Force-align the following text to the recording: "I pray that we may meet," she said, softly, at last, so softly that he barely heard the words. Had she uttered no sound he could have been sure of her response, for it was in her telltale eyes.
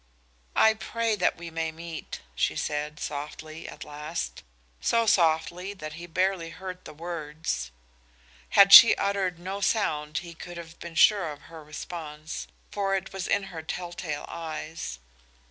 "I 0.55 0.73
pray 0.73 1.15
that 1.17 1.37
we 1.37 1.51
may 1.51 1.71
meet," 1.71 2.21
she 2.33 2.55
said, 2.55 2.99
softly, 2.99 3.67
at 3.69 3.83
last, 3.83 4.41
so 4.79 5.05
softly 5.05 5.75
that 5.75 5.93
he 5.93 6.07
barely 6.07 6.49
heard 6.49 6.85
the 6.85 6.93
words. 6.95 7.69
Had 8.57 8.73
she 8.73 8.95
uttered 8.95 9.37
no 9.37 9.61
sound 9.61 10.17
he 10.25 10.33
could 10.33 10.57
have 10.57 10.79
been 10.79 10.95
sure 10.95 11.31
of 11.31 11.41
her 11.53 11.63
response, 11.63 12.47
for 12.71 12.95
it 12.95 13.13
was 13.13 13.27
in 13.27 13.43
her 13.53 13.61
telltale 13.61 14.25
eyes. 14.27 14.97